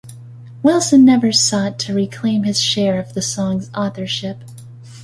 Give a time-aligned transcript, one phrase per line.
[0.63, 4.39] Wilson never sought to reclaim his share of the song's authorship.